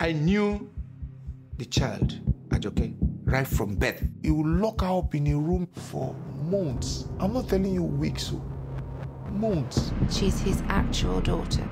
I 0.00 0.12
knew 0.12 0.70
the 1.56 1.64
child, 1.64 2.20
Ajoke, 2.50 2.94
right 3.24 3.46
from 3.46 3.74
birth. 3.74 4.00
He 4.22 4.30
will 4.30 4.46
lock 4.46 4.82
her 4.82 4.98
up 4.98 5.12
in 5.16 5.26
a 5.26 5.36
room 5.36 5.66
for 5.72 6.14
months. 6.44 7.08
I'm 7.18 7.32
not 7.32 7.48
telling 7.48 7.74
you 7.74 7.82
weeks, 7.82 8.28
so 8.28 8.40
months. 9.32 9.90
She's 10.08 10.40
his 10.40 10.62
actual 10.68 11.20
daughter. 11.20 11.68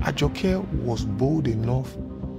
Ajoke 0.00 0.66
was 0.82 1.04
bold 1.04 1.46
enough 1.46 1.94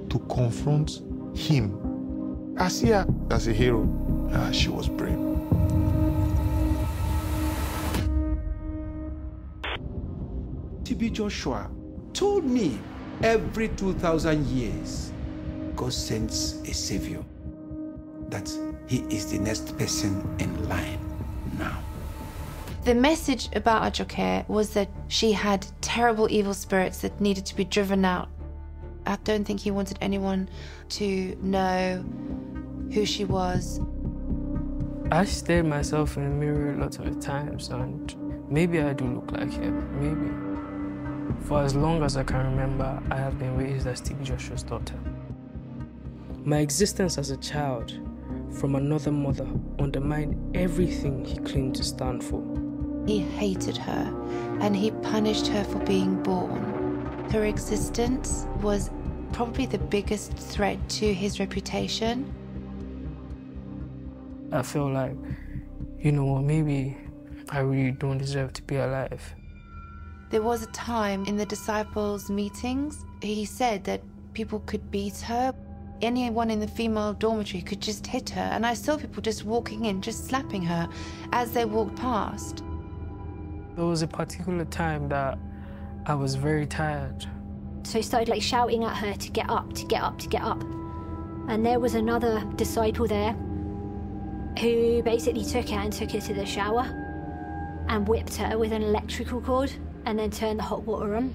to 0.09 0.17
confront 0.27 1.01
him. 1.37 2.55
I 2.57 2.67
see 2.67 2.87
her 2.87 3.05
as 3.29 3.47
a 3.47 3.53
hero. 3.53 3.87
Ah, 4.33 4.49
she 4.49 4.69
was 4.69 4.89
brave. 4.89 5.19
TB 10.83 11.11
Joshua 11.11 11.69
told 12.13 12.43
me 12.43 12.79
every 13.23 13.69
2,000 13.69 14.45
years, 14.47 15.11
God 15.75 15.93
sends 15.93 16.55
a 16.69 16.73
savior. 16.73 17.23
That 18.29 18.49
he 18.87 18.99
is 19.09 19.31
the 19.31 19.39
next 19.39 19.77
person 19.77 20.35
in 20.39 20.69
line 20.69 20.99
now. 21.57 21.79
The 22.83 22.95
message 22.95 23.49
about 23.55 23.93
Ajoke 23.93 24.47
was 24.47 24.71
that 24.73 24.89
she 25.07 25.31
had 25.31 25.65
terrible 25.81 26.27
evil 26.29 26.53
spirits 26.53 26.99
that 26.99 27.19
needed 27.19 27.45
to 27.47 27.55
be 27.55 27.65
driven 27.65 28.05
out. 28.05 28.29
I 29.05 29.17
don't 29.23 29.43
think 29.45 29.59
he 29.59 29.71
wanted 29.71 29.97
anyone 30.01 30.49
to 30.89 31.35
know 31.41 32.03
who 32.91 33.05
she 33.05 33.25
was. 33.25 33.79
I 35.11 35.25
stared 35.25 35.67
myself 35.67 36.17
in 36.17 36.23
the 36.23 36.29
mirror 36.29 36.73
a 36.73 36.77
lot 36.77 36.97
of 36.99 37.19
times, 37.19 37.69
and 37.69 38.15
maybe 38.49 38.81
I 38.81 38.93
do 38.93 39.05
look 39.05 39.31
like 39.31 39.51
him. 39.51 39.75
Maybe. 39.99 40.44
For 41.41 41.63
as 41.63 41.75
long 41.75 42.03
as 42.03 42.17
I 42.17 42.23
can 42.23 42.45
remember, 42.45 43.01
I 43.11 43.17
have 43.17 43.37
been 43.37 43.55
raised 43.55 43.87
as 43.87 44.01
TB 44.01 44.23
Joshua's 44.23 44.63
daughter. 44.63 44.95
My 46.43 46.59
existence 46.59 47.17
as 47.17 47.29
a 47.31 47.37
child 47.37 47.99
from 48.51 48.75
another 48.75 49.11
mother 49.11 49.47
undermined 49.79 50.55
everything 50.55 51.25
he 51.25 51.37
claimed 51.37 51.75
to 51.75 51.83
stand 51.83 52.23
for. 52.23 52.43
He 53.05 53.19
hated 53.19 53.77
her 53.77 54.57
and 54.61 54.75
he 54.75 54.91
punished 54.91 55.47
her 55.47 55.63
for 55.63 55.79
being 55.79 56.21
born. 56.23 57.27
Her 57.31 57.45
existence 57.45 58.47
was 58.61 58.89
probably 59.33 59.65
the 59.65 59.77
biggest 59.77 60.33
threat 60.33 60.77
to 60.89 61.13
his 61.13 61.39
reputation. 61.39 62.33
I 64.51 64.61
feel 64.61 64.89
like, 64.89 65.15
you 65.99 66.11
know 66.11 66.25
what, 66.25 66.43
maybe 66.43 66.97
I 67.49 67.59
really 67.59 67.91
don't 67.91 68.17
deserve 68.17 68.53
to 68.53 68.63
be 68.63 68.77
alive. 68.77 69.35
There 70.35 70.41
was 70.41 70.63
a 70.63 70.67
time 70.73 71.23
in 71.27 71.37
the 71.37 71.45
disciples' 71.45 72.29
meetings, 72.29 73.05
he 73.21 73.45
said 73.45 73.85
that 73.85 74.01
people 74.33 74.59
could 74.65 74.91
beat 74.91 75.17
her. 75.19 75.55
Anyone 76.01 76.51
in 76.51 76.59
the 76.59 76.67
female 76.67 77.13
dormitory 77.13 77.61
could 77.61 77.79
just 77.79 78.05
hit 78.05 78.31
her, 78.31 78.41
and 78.41 78.65
I 78.65 78.73
saw 78.73 78.97
people 78.97 79.21
just 79.21 79.45
walking 79.45 79.85
in, 79.85 80.01
just 80.01 80.27
slapping 80.27 80.61
her 80.63 80.89
as 81.31 81.53
they 81.53 81.63
walked 81.63 81.95
past. 81.95 82.63
There 83.77 83.85
was 83.85 84.01
a 84.01 84.07
particular 84.07 84.65
time 84.65 85.07
that 85.07 85.39
I 86.05 86.15
was 86.15 86.35
very 86.35 86.65
tired. 86.67 87.25
So 87.83 87.99
he 87.99 88.01
started 88.01 88.27
like 88.27 88.41
shouting 88.41 88.83
at 88.83 88.97
her 88.97 89.13
to 89.13 89.31
get 89.31 89.49
up, 89.49 89.71
to 89.71 89.85
get 89.85 90.03
up, 90.03 90.19
to 90.19 90.27
get 90.27 90.41
up. 90.41 90.61
And 91.47 91.65
there 91.65 91.79
was 91.79 91.95
another 91.95 92.43
disciple 92.57 93.07
there 93.07 93.31
who 94.59 95.01
basically 95.01 95.45
took 95.45 95.69
her 95.69 95.79
and 95.79 95.93
took 95.93 96.11
her 96.11 96.19
to 96.19 96.33
the 96.33 96.45
shower 96.45 96.83
and 97.87 98.05
whipped 98.05 98.35
her 98.35 98.57
with 98.57 98.73
an 98.73 98.83
electrical 98.83 99.39
cord 99.39 99.71
and 100.05 100.19
then 100.19 100.29
turn 100.29 100.57
the 100.57 100.63
hot 100.63 100.83
water 100.83 101.15
on. 101.15 101.33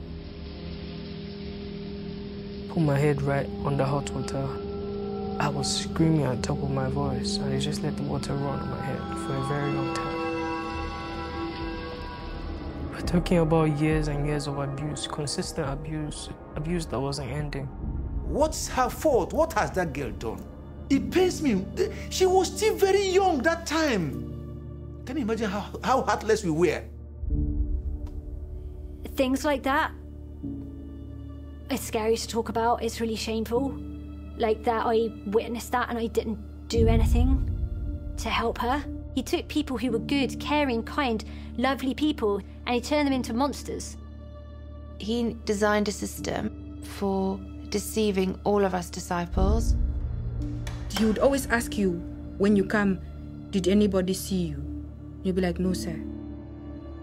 Put 2.68 2.82
my 2.82 2.96
head 2.96 3.20
right 3.22 3.48
on 3.64 3.76
the 3.76 3.84
hot 3.84 4.10
water. 4.10 4.48
I 5.40 5.48
was 5.48 5.82
screaming 5.82 6.22
at 6.22 6.36
the 6.36 6.42
top 6.42 6.62
of 6.62 6.70
my 6.70 6.88
voice, 6.88 7.38
and 7.38 7.52
he 7.52 7.58
just 7.58 7.82
let 7.82 7.96
the 7.96 8.02
water 8.04 8.34
run 8.34 8.60
on 8.60 8.70
my 8.70 8.80
head 8.80 9.00
for 9.26 9.34
a 9.34 9.42
very 9.48 9.72
long 9.72 9.94
time. 9.94 10.10
We're 12.92 13.00
talking 13.00 13.38
about 13.38 13.76
years 13.78 14.08
and 14.08 14.26
years 14.26 14.46
of 14.46 14.58
abuse, 14.58 15.06
consistent 15.06 15.68
abuse, 15.68 16.28
abuse 16.56 16.86
that 16.86 17.00
wasn't 17.00 17.30
ending. 17.30 17.66
What's 18.28 18.68
her 18.68 18.88
fault? 18.88 19.32
What 19.32 19.52
has 19.54 19.72
that 19.72 19.92
girl 19.92 20.10
done? 20.12 20.44
It 20.90 21.10
pains 21.10 21.42
me. 21.42 21.64
She 22.10 22.26
was 22.26 22.54
still 22.54 22.76
very 22.76 23.08
young 23.08 23.42
that 23.42 23.66
time. 23.66 25.02
Can 25.06 25.16
you 25.16 25.22
imagine 25.22 25.50
how, 25.50 25.70
how 25.82 26.02
heartless 26.02 26.44
we 26.44 26.50
were? 26.50 26.84
Things 29.14 29.44
like 29.44 29.62
that. 29.64 29.92
It's 31.70 31.82
scary 31.82 32.16
to 32.16 32.28
talk 32.28 32.48
about. 32.48 32.82
It's 32.82 33.00
really 33.00 33.16
shameful. 33.16 33.78
Like 34.36 34.64
that, 34.64 34.86
I 34.86 35.10
witnessed 35.26 35.72
that 35.72 35.88
and 35.90 35.98
I 35.98 36.06
didn't 36.06 36.68
do 36.68 36.88
anything 36.88 37.46
to 38.16 38.28
help 38.28 38.58
her. 38.58 38.84
He 39.14 39.22
took 39.22 39.48
people 39.48 39.76
who 39.76 39.90
were 39.90 39.98
good, 39.98 40.38
caring, 40.40 40.82
kind, 40.82 41.24
lovely 41.56 41.94
people, 41.94 42.40
and 42.66 42.74
he 42.74 42.80
turned 42.80 43.06
them 43.06 43.12
into 43.12 43.34
monsters. 43.34 43.96
He 44.98 45.36
designed 45.44 45.88
a 45.88 45.92
system 45.92 46.80
for 46.82 47.40
deceiving 47.70 48.38
all 48.44 48.64
of 48.64 48.74
us 48.74 48.90
disciples. 48.90 49.74
He 50.98 51.04
would 51.04 51.18
always 51.18 51.46
ask 51.46 51.76
you 51.78 51.92
when 52.38 52.56
you 52.56 52.64
come, 52.64 53.00
Did 53.50 53.68
anybody 53.68 54.14
see 54.14 54.46
you? 54.48 54.84
You'd 55.22 55.36
be 55.36 55.42
like, 55.42 55.58
No, 55.58 55.72
sir. 55.72 55.98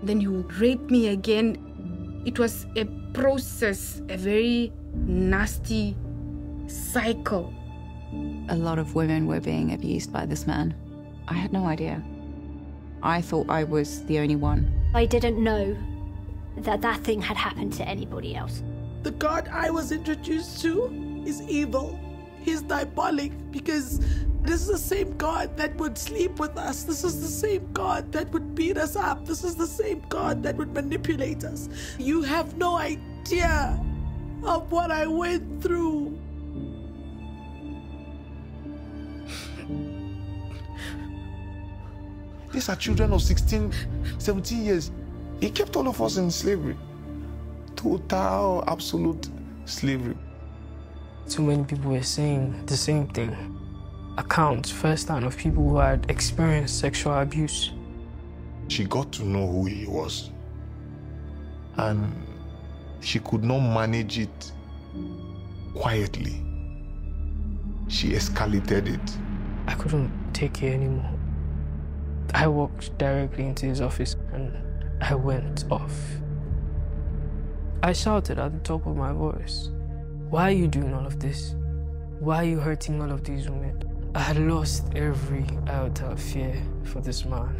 Then 0.03 0.19
he 0.19 0.27
would 0.27 0.53
rape 0.55 0.89
me 0.89 1.09
again. 1.09 1.66
It 2.27 2.37
was 2.37 2.65
a 2.75 2.83
process, 3.13 4.01
a 4.09 4.17
very 4.17 4.73
nasty 4.93 5.95
cycle. 6.67 7.53
A 8.49 8.55
lot 8.57 8.79
of 8.79 8.95
women 8.95 9.27
were 9.27 9.39
being 9.39 9.71
abused 9.71 10.11
by 10.11 10.25
this 10.25 10.45
man. 10.45 10.75
I 11.29 11.35
had 11.35 11.53
no 11.53 11.65
idea. 11.65 12.03
I 13.01 13.21
thought 13.21 13.49
I 13.49 13.63
was 13.63 14.03
the 14.07 14.19
only 14.19 14.35
one. 14.35 14.69
I 14.93 15.05
didn't 15.05 15.41
know 15.41 15.77
that 16.57 16.81
that 16.81 16.99
thing 16.99 17.21
had 17.21 17.37
happened 17.37 17.71
to 17.79 17.87
anybody 17.87 18.35
else. 18.35 18.61
The 19.03 19.11
God 19.11 19.47
I 19.47 19.69
was 19.69 19.93
introduced 19.93 20.61
to 20.63 21.23
is 21.25 21.41
evil. 21.43 21.97
He's 22.41 22.61
diabolic 22.61 23.31
because 23.51 24.01
this 24.47 24.61
is 24.61 24.67
the 24.67 24.77
same 24.77 25.17
God 25.17 25.57
that 25.57 25.75
would 25.75 25.97
sleep 25.97 26.39
with 26.39 26.57
us. 26.57 26.83
This 26.83 27.03
is 27.03 27.21
the 27.21 27.27
same 27.27 27.69
God 27.73 28.13
that 28.13 28.31
would 28.31 28.55
beat 28.55 28.77
us 28.77 28.95
up. 28.95 29.25
This 29.25 29.43
is 29.43 29.55
the 29.55 29.67
same 29.67 30.01
God 30.07 30.41
that 30.43 30.55
would 30.55 30.73
manipulate 30.73 31.43
us. 31.43 31.67
You 31.97 32.21
have 32.21 32.57
no 32.57 32.77
idea 32.77 33.77
of 34.43 34.71
what 34.71 34.89
I 34.89 35.05
went 35.05 35.61
through. 35.61 36.17
These 42.53 42.69
are 42.69 42.77
children 42.77 43.11
of 43.11 43.21
16, 43.21 43.73
17 44.17 44.63
years. 44.63 44.91
He 45.41 45.49
kept 45.49 45.75
all 45.75 45.89
of 45.89 46.01
us 46.01 46.15
in 46.15 46.31
slavery. 46.31 46.77
Total, 47.75 48.63
absolute 48.67 49.27
slavery. 49.65 50.15
Too 51.27 51.41
many 51.41 51.65
people 51.65 51.91
were 51.91 52.01
saying 52.01 52.65
the 52.65 52.77
same 52.77 53.07
thing. 53.07 53.66
Accounts 54.17 54.71
firsthand 54.71 55.25
of 55.25 55.37
people 55.37 55.69
who 55.69 55.77
had 55.77 56.09
experienced 56.09 56.79
sexual 56.79 57.13
abuse. 57.19 57.71
She 58.67 58.85
got 58.85 59.11
to 59.13 59.23
know 59.23 59.45
who 59.47 59.65
he 59.65 59.85
was. 59.85 60.31
And 61.75 62.11
she 62.99 63.19
could 63.19 63.43
not 63.43 63.59
manage 63.59 64.17
it 64.17 64.51
quietly. 65.75 66.43
She 67.87 68.09
escalated 68.09 68.93
it. 68.93 69.17
I 69.67 69.75
couldn't 69.75 70.11
take 70.33 70.63
it 70.63 70.73
anymore. 70.73 71.13
I 72.33 72.47
walked 72.47 72.97
directly 72.97 73.45
into 73.45 73.67
his 73.67 73.81
office 73.81 74.15
and 74.33 74.51
I 75.01 75.13
went 75.15 75.65
off. 75.69 75.93
I 77.83 77.93
shouted 77.93 78.39
at 78.39 78.51
the 78.51 78.59
top 78.59 78.85
of 78.87 78.95
my 78.95 79.13
voice, 79.13 79.69
Why 80.29 80.49
are 80.49 80.55
you 80.55 80.67
doing 80.67 80.93
all 80.93 81.05
of 81.05 81.19
this? 81.19 81.55
Why 82.19 82.37
are 82.37 82.45
you 82.45 82.59
hurting 82.59 83.01
all 83.01 83.11
of 83.11 83.23
these 83.23 83.47
women? 83.49 83.86
I 84.17 84.21
had 84.21 84.39
lost 84.39 84.83
every 84.95 85.45
iota 85.67 86.07
of 86.07 86.19
fear 86.19 86.59
for 86.85 87.01
this 87.01 87.23
man. 87.23 87.55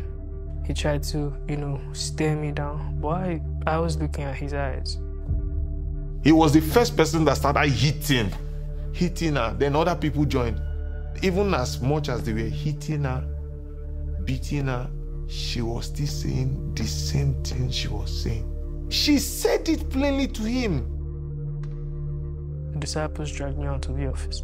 He 0.65 0.73
tried 0.73 1.03
to, 1.03 1.31
you 1.47 1.55
know, 1.55 1.79
stare 1.93 2.35
me 2.35 2.51
down, 2.51 2.97
but 2.99 3.09
I, 3.09 3.41
I 3.67 3.77
was 3.77 3.97
looking 3.97 4.23
at 4.23 4.35
his 4.35 4.55
eyes. 4.55 4.97
He 6.23 6.31
was 6.31 6.53
the 6.53 6.61
first 6.61 6.97
person 6.97 7.25
that 7.25 7.37
started 7.37 7.69
hitting, 7.69 8.31
hitting 8.91 9.35
her. 9.35 9.55
Then 9.55 9.75
other 9.75 9.93
people 9.93 10.25
joined. 10.25 10.59
Even 11.21 11.53
as 11.53 11.79
much 11.79 12.09
as 12.09 12.23
they 12.23 12.33
were 12.33 12.39
hitting 12.39 13.03
her, 13.03 13.23
beating 14.25 14.65
her, 14.65 14.89
she 15.27 15.61
was 15.61 15.85
still 15.85 16.07
saying 16.07 16.73
the 16.73 16.87
same 16.87 17.35
thing 17.43 17.69
she 17.69 17.87
was 17.87 18.23
saying. 18.23 18.87
She 18.89 19.19
said 19.19 19.69
it 19.69 19.87
plainly 19.91 20.25
to 20.29 20.41
him. 20.41 20.87
The 22.73 22.79
disciples 22.79 23.31
dragged 23.31 23.59
me 23.59 23.67
out 23.67 23.83
to 23.83 23.91
the 23.91 24.07
office. 24.07 24.41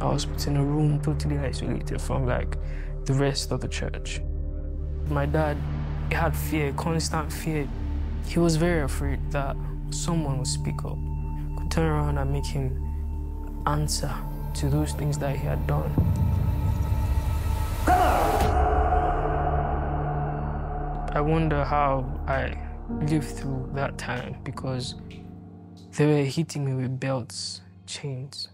I 0.00 0.06
was 0.12 0.24
put 0.24 0.46
in 0.46 0.56
a 0.56 0.64
room 0.64 1.00
totally 1.00 1.38
isolated 1.38 2.00
from 2.00 2.26
like 2.26 2.56
the 3.04 3.14
rest 3.14 3.52
of 3.52 3.60
the 3.60 3.68
church. 3.68 4.20
My 5.08 5.26
dad, 5.26 5.56
he 6.08 6.14
had 6.14 6.36
fear, 6.36 6.72
constant 6.72 7.32
fear. 7.32 7.68
He 8.26 8.38
was 8.38 8.56
very 8.56 8.82
afraid 8.82 9.20
that 9.30 9.56
someone 9.90 10.38
would 10.38 10.46
speak 10.46 10.84
up, 10.84 10.98
could 11.58 11.70
turn 11.70 11.86
around 11.86 12.18
and 12.18 12.32
make 12.32 12.46
him 12.46 12.80
answer 13.66 14.14
to 14.54 14.68
those 14.68 14.92
things 14.92 15.18
that 15.18 15.36
he 15.36 15.46
had 15.46 15.66
done. 15.66 15.92
I 21.16 21.20
wonder 21.20 21.64
how 21.64 22.04
I 22.26 22.58
lived 22.88 23.28
through 23.28 23.70
that 23.74 23.96
time 23.98 24.36
because 24.42 24.96
they 25.96 26.06
were 26.06 26.24
hitting 26.24 26.64
me 26.64 26.74
with 26.74 26.98
belts, 26.98 27.60
chains. 27.86 28.48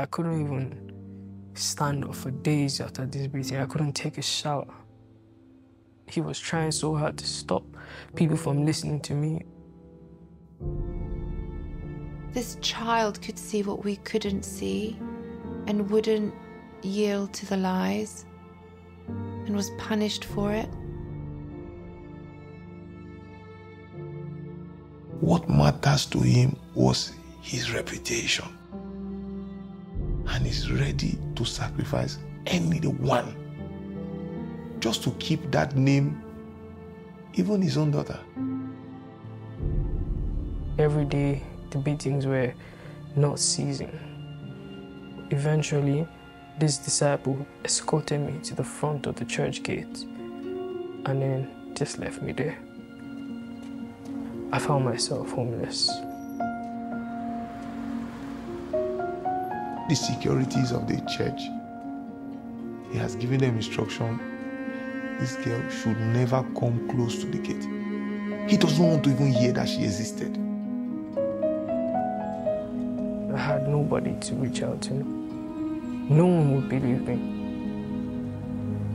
I 0.00 0.06
couldn't 0.06 0.40
even 0.40 0.70
mm-hmm. 0.70 1.54
stand 1.54 2.04
up 2.04 2.14
for 2.14 2.30
days 2.30 2.80
after 2.80 3.04
this 3.04 3.26
beating. 3.26 3.58
I 3.58 3.66
couldn't 3.66 3.94
take 3.94 4.16
a 4.16 4.22
shower. 4.22 4.72
He 6.06 6.20
was 6.20 6.38
trying 6.38 6.70
so 6.70 6.94
hard 6.94 7.18
to 7.18 7.26
stop 7.26 7.64
people 8.14 8.36
from 8.36 8.64
listening 8.64 9.00
to 9.00 9.14
me. 9.14 9.42
This 12.32 12.56
child 12.60 13.20
could 13.20 13.38
see 13.38 13.64
what 13.64 13.84
we 13.84 13.96
couldn't 13.96 14.44
see 14.44 14.96
and 15.66 15.90
wouldn't 15.90 16.32
yield 16.82 17.34
to 17.34 17.46
the 17.46 17.56
lies 17.56 18.24
and 19.08 19.56
was 19.56 19.70
punished 19.78 20.24
for 20.24 20.52
it. 20.52 20.68
What 25.20 25.48
matters 25.48 26.06
to 26.06 26.20
him 26.20 26.56
was 26.76 27.12
his 27.42 27.72
reputation. 27.72 28.57
And 30.38 30.46
he's 30.46 30.70
ready 30.70 31.18
to 31.34 31.44
sacrifice 31.44 32.18
anyone 32.46 33.34
just 34.78 35.02
to 35.02 35.10
keep 35.18 35.50
that 35.50 35.74
name, 35.74 36.22
even 37.34 37.60
his 37.60 37.76
own 37.76 37.90
daughter. 37.90 38.20
Every 40.78 41.06
day, 41.06 41.42
the 41.70 41.78
beatings 41.78 42.24
were 42.24 42.54
not 43.16 43.40
ceasing. 43.40 43.90
Eventually, 45.32 46.06
this 46.60 46.78
disciple 46.78 47.44
escorted 47.64 48.20
me 48.20 48.38
to 48.44 48.54
the 48.54 48.62
front 48.62 49.06
of 49.06 49.16
the 49.16 49.24
church 49.24 49.64
gate 49.64 50.04
and 50.04 51.20
then 51.20 51.72
just 51.74 51.98
left 51.98 52.22
me 52.22 52.30
there. 52.30 52.56
I 54.52 54.60
found 54.60 54.84
myself 54.84 55.32
homeless. 55.32 55.90
The 59.88 59.94
securities 59.94 60.72
of 60.72 60.86
the 60.86 61.00
church, 61.16 61.40
he 62.92 62.98
has 62.98 63.16
given 63.16 63.38
them 63.38 63.56
instruction 63.56 64.20
this 65.18 65.34
girl 65.36 65.68
should 65.68 65.98
never 65.98 66.44
come 66.56 66.88
close 66.88 67.18
to 67.22 67.26
the 67.26 67.38
gate. 67.38 67.66
He 68.48 68.56
doesn't 68.56 68.84
want 68.84 69.02
to 69.02 69.10
even 69.10 69.32
hear 69.32 69.52
that 69.52 69.68
she 69.68 69.82
existed. 69.82 70.32
I 73.34 73.36
had 73.36 73.68
nobody 73.68 74.14
to 74.20 74.34
reach 74.36 74.62
out 74.62 74.80
to. 74.82 74.94
No 74.94 76.24
one 76.26 76.54
would 76.54 76.68
believe 76.68 77.08
me. 77.08 77.16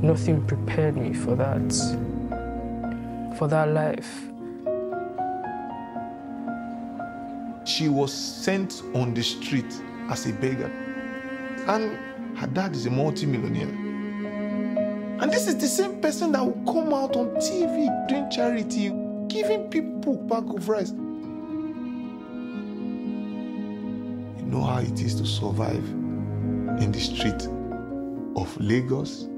Nothing 0.01 0.47
prepared 0.47 0.95
me 0.95 1.13
for 1.13 1.35
that. 1.35 1.73
For 3.37 3.49
that 3.49 3.67
life. 3.69 4.23
She 7.65 7.89
was 7.89 8.13
sent 8.13 8.81
on 8.93 9.13
the 9.13 9.23
street 9.23 9.73
as 10.09 10.25
a 10.25 10.31
beggar. 10.31 10.71
And 11.67 11.97
her 12.37 12.47
dad 12.47 12.75
is 12.75 12.85
a 12.85 12.91
multimillionaire. 12.91 13.69
And 15.21 15.31
this 15.31 15.47
is 15.47 15.57
the 15.57 15.67
same 15.67 16.01
person 16.01 16.33
that 16.33 16.43
will 16.43 16.73
come 16.73 16.93
out 16.93 17.15
on 17.15 17.29
TV 17.35 18.07
doing 18.09 18.29
charity, 18.29 18.89
giving 19.29 19.69
people 19.69 20.17
bag 20.17 20.43
of 20.49 20.67
rice. 20.67 20.91
You 20.91 20.97
know 24.45 24.61
how 24.61 24.79
it 24.79 24.99
is 24.99 25.15
to 25.15 25.25
survive 25.25 25.85
in 26.81 26.91
the 26.91 26.99
street 26.99 27.47
of 28.35 28.59
Lagos? 28.59 29.29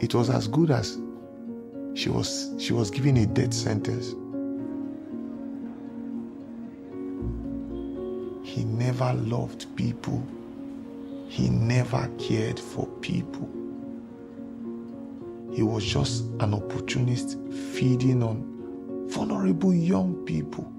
It 0.00 0.14
was 0.14 0.30
as 0.30 0.48
good 0.48 0.70
as 0.70 0.96
she 1.94 2.08
was 2.08 2.54
she 2.58 2.72
was 2.72 2.90
given 2.90 3.18
a 3.18 3.26
death 3.26 3.52
sentence. 3.52 4.14
He 8.48 8.64
never 8.64 9.12
loved 9.12 9.66
people. 9.76 10.26
He 11.34 11.48
never 11.50 12.08
cared 12.16 12.60
for 12.60 12.86
people. 13.00 13.50
He 15.52 15.64
was 15.64 15.84
just 15.84 16.26
an 16.38 16.54
opportunist 16.54 17.38
feeding 17.72 18.22
on 18.22 19.08
vulnerable 19.08 19.74
young 19.74 20.14
people. 20.26 20.72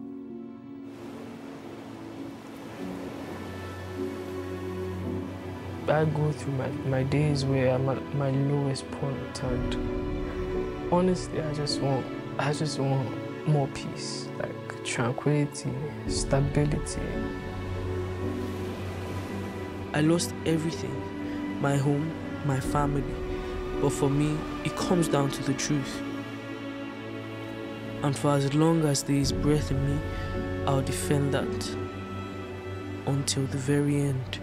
I 5.90 6.06
go 6.06 6.32
through 6.32 6.54
my, 6.54 6.70
my 6.88 7.04
days 7.04 7.44
where 7.44 7.76
I'm 7.76 7.90
at 7.90 8.16
my 8.16 8.32
lowest 8.32 8.90
point 8.92 9.44
and 9.44 10.88
honestly 10.90 11.42
I 11.42 11.54
just 11.54 11.82
want 11.82 12.06
I 12.40 12.54
just 12.54 12.80
want 12.80 13.46
more 13.46 13.68
peace, 13.74 14.30
like 14.40 14.86
tranquility, 14.86 15.74
stability. 16.08 17.02
I 19.96 20.02
lost 20.02 20.34
everything. 20.46 20.94
My 21.62 21.78
home, 21.78 22.12
my 22.44 22.60
family, 22.60 23.16
but 23.82 23.92
for 23.92 24.10
me, 24.10 24.38
it 24.66 24.76
comes 24.76 25.08
down 25.08 25.32
to 25.32 25.44
the 25.44 25.54
truth. 25.54 26.02
And 28.04 28.14
for 28.16 28.32
as 28.32 28.54
long 28.54 28.84
as 28.84 29.04
there 29.04 29.16
is 29.16 29.32
breath 29.32 29.72
in 29.72 29.80
me, 29.88 30.02
I'll 30.68 30.82
defend 30.82 31.34
that 31.34 31.78
until 33.08 33.46
the 33.46 33.58
very 33.58 34.02
end. 34.02 34.40